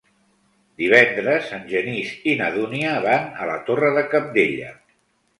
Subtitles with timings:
[0.81, 4.71] Divendres en Genís i na Dúnia van a la Torre de Cabdella.